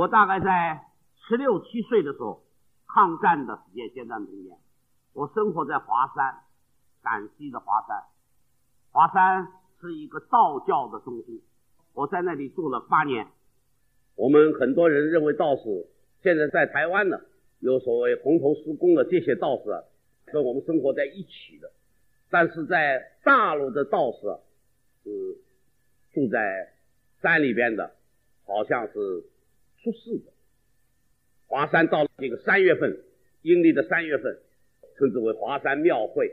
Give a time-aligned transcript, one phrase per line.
[0.00, 0.80] 我大概在
[1.28, 2.42] 十六七岁的时候，
[2.88, 4.56] 抗战的时间，先战中间，
[5.12, 6.40] 我生活在华山，
[7.02, 8.02] 陕西的华山。
[8.92, 9.46] 华山
[9.78, 11.42] 是一个道教的中心，
[11.92, 13.26] 我在那里住了八年。
[14.16, 15.86] 我们很多人认为道士
[16.22, 17.20] 现在在台湾呢，
[17.58, 19.82] 有所谓红头师公的这些道士啊，
[20.32, 21.70] 跟我们生活在一起的。
[22.30, 24.18] 但是在大陆的道士
[25.04, 25.36] 是
[26.14, 26.72] 住在
[27.20, 27.94] 山里边的，
[28.46, 29.24] 好像是
[29.82, 30.32] 出事的。
[31.46, 32.98] 华山到了这个三月份，
[33.42, 34.38] 阴历的三月份，
[34.98, 36.30] 称之为华山庙会。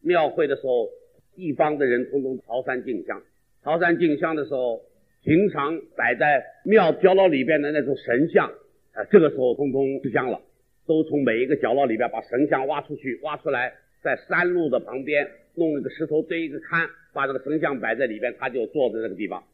[0.00, 0.88] 庙会的时候，
[1.34, 3.22] 地方的人通通朝山进香。
[3.62, 4.82] 朝山进香的时候，
[5.22, 8.48] 平常摆在庙角落里边的那种神像，
[8.92, 10.40] 啊，这个时候通通吃香了，
[10.86, 13.74] 都从每一个角落里边把神像挖出去，挖出来。
[14.02, 19.44] 在山路的旁边弄一个石头堆一个龛，把这个神像摆在里边，他就坐在那个地方。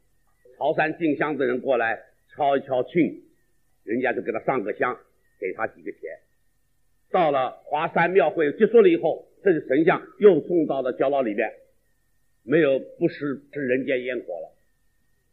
[0.56, 2.00] 朝山进香的人过来
[2.38, 3.20] 敲一敲磬，
[3.82, 4.96] 人家就给他上个香，
[5.40, 6.00] 给他几个钱。
[7.10, 11.52] 到了华山庙会结束了以后，这个神像又送到了角落里边，
[12.44, 14.54] 没有不食人间烟火了。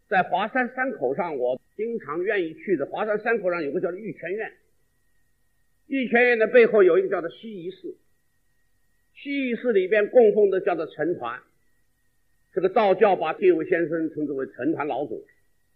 [0.08, 2.86] 在华山山口上，我经常愿意去的。
[2.88, 4.52] 华山山口上有个叫玉泉院，
[5.88, 7.96] 玉泉院的背后有一个叫做西仪寺。
[9.16, 11.40] 西仪寺里边供奉的叫做陈摶，
[12.54, 15.26] 这个道教把这位先生称之为陈摶老祖，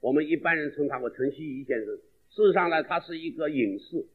[0.02, 1.96] 我们一般人称他为陈希夷先生。
[2.30, 4.06] 事实上呢，他是一个隐士，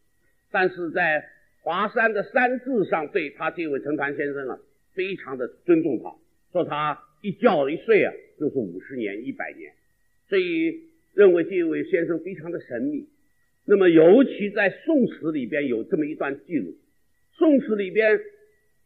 [0.51, 1.25] 但是在
[1.63, 4.59] 华山的山志上对他这位陈摶先生啊，
[4.93, 6.15] 非常的尊重他，
[6.53, 9.73] 说他一觉一睡啊就是五十年、一百年，
[10.29, 10.83] 所以
[11.15, 13.09] 认为这位先生非常的神秘。
[13.65, 16.75] 那么尤其在宋史里边有这么一段记录，
[17.33, 18.21] 宋史里边。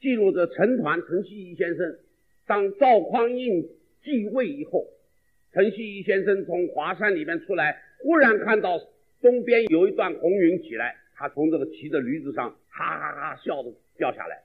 [0.00, 1.98] 记录着陈抟陈希夷先生，
[2.46, 3.68] 当赵匡胤
[4.04, 4.86] 继位以后，
[5.58, 8.78] 陈希夷先生从华山里面出来，忽然看到
[9.20, 14.44] 东边有一段红云起来，他从这个骑的驴子上，哈哈哈笑着掉下来，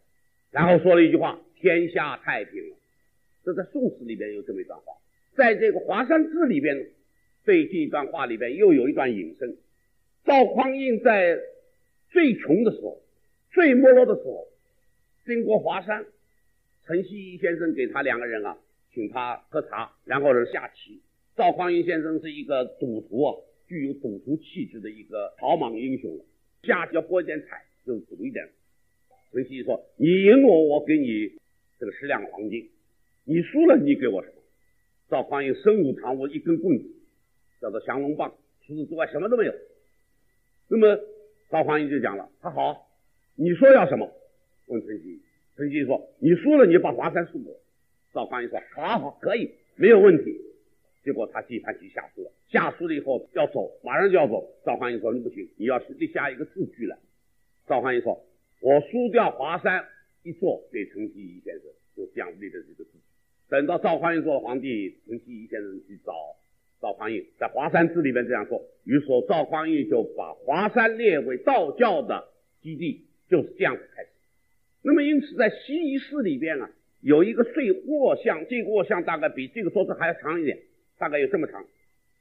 [0.50, 2.78] 然后说了一句话：“天下太平了。”
[3.46, 4.86] 这在宋史里边有这么一段话，
[5.36, 6.88] 在这个华山志里边，
[7.46, 9.56] 对这一段话里边又有一段引申。
[10.26, 11.38] 赵匡胤在
[12.10, 13.04] 最穷的时候，
[13.52, 14.48] 最没落的时候。
[15.28, 16.08] 经过华山，
[16.88, 18.58] 陈希夷先生给他两个人啊，
[18.92, 21.02] 请他喝茶，然后是下棋。
[21.36, 23.36] 赵匡胤先生是一个赌徒啊，
[23.68, 26.20] 具有赌徒气质的一个草莽英雄。
[26.62, 28.48] 下棋要博一点彩，就赌一点。
[29.32, 31.32] 陈希夷说：“你赢我，我给你
[31.80, 32.70] 这个十两黄金；
[33.26, 34.36] 你输了，你给我什么？”
[35.10, 36.86] 赵匡胤身无长物，一根棍子，
[37.60, 38.36] 叫做降龙棒，
[38.68, 39.54] 除此之外什么都没有。
[40.70, 41.00] 那么
[41.50, 42.88] 赵匡胤就讲了：“他好，
[43.36, 44.08] 你说要什么？”
[44.70, 45.22] 问陈希夷，
[45.58, 47.60] 陈希夷说：“你输了，你把华山送我。”
[48.14, 50.40] 赵匡胤说：“，好，好，可以，没有问题。”
[51.04, 54.48] 结果他这盘棋下输了，下输了以后要走，马上就要走。
[54.66, 56.98] 赵匡胤说：“你不行，你要立下一个字据来。”
[57.68, 58.26] 赵匡胤说
[58.62, 59.86] ：“我输掉华山
[60.24, 61.64] 一座给陈希夷先生，
[61.96, 62.92] 就这样立的这个字。”
[63.50, 66.14] 等到赵匡胤做了皇帝，陈希夷先生去找
[66.82, 68.62] 赵匡胤，在华山志里面这样说。
[68.86, 72.30] 于是赵匡胤就把华山列为道教的
[72.62, 74.10] 基地，就是这样子开始。
[74.82, 76.70] 那么，因此在西仪寺里边啊，
[77.02, 80.60] 有一个睡卧像，这个卧像大概比这个桌子还要长一点，
[81.00, 81.66] 大概有这么长，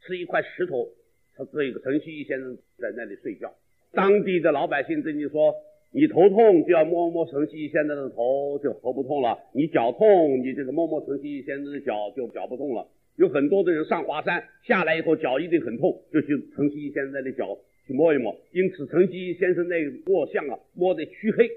[0.01, 0.89] 是一块石头。
[1.35, 3.55] 他这个陈希夷先生在那里睡觉，
[3.93, 5.55] 当地的老百姓对你说
[5.91, 18.35] ：“你头痛就要摸摸陈希夷先生的头，就头不痛了；你脚痛，你这个摸摸陈希夷先生的脚，就脚不痛了。”有很多的人上华山下来以后脚一定很痛，就去陈希夷先生那里脚去摸一摸。
[18.53, 19.77] 因此，陈希夷先生那
[20.13, 21.51] 卧像啊，摸得黢黑。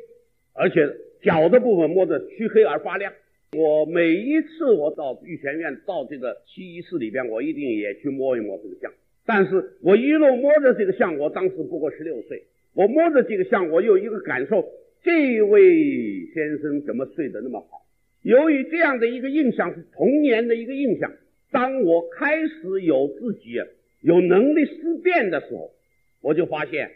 [0.53, 0.89] 而且
[1.21, 3.11] 脚的部分摸得黢黑而发亮。
[3.53, 8.91] 我每一次我到玉泉院到这个西仪寺里边，我一定也去摸一摸这个像。
[9.25, 14.65] 但是我一路摸着这个像，我当时不过十六岁，我摸着这个像，我有一个感受：
[15.03, 17.85] 这位先生怎么睡得那么好？
[18.21, 21.11] 由于这样的一个印象是童年的一个印象，
[21.51, 23.55] 当我开始有自己
[24.01, 25.71] 有能力思辨的时候，
[26.21, 26.91] 我就发现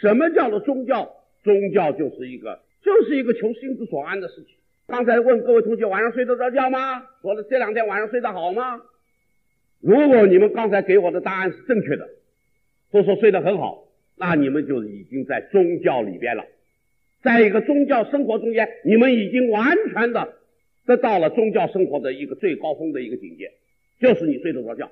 [0.00, 1.10] 什么叫做宗教？
[1.42, 2.60] 宗教就是一个。
[2.84, 4.56] 就是一个求心之所安的事情。
[4.86, 7.06] 刚才问各位同学晚上睡得着觉吗？
[7.22, 8.82] 说的这两天晚上睡得好吗？
[9.80, 12.08] 如果你们刚才给我的答案是正确的，
[12.90, 16.44] 都说睡得很好，那你们就已经在宗教里边了，
[17.22, 20.34] 在一个宗教生活中间，你们已经完全的
[20.86, 23.52] 得到了宗教生活的一个最高峰的一个境界，
[24.00, 24.90] 就是你睡得着觉。